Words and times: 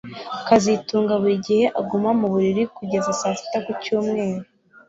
kazitunga 0.47 1.13
buri 1.21 1.35
gihe 1.45 1.65
aguma 1.79 2.09
mu 2.19 2.27
buriri 2.33 2.63
kugeza 2.75 3.09
saa 3.19 3.35
sita 3.39 3.59
ku 3.65 3.71
cyumweru 3.83 4.41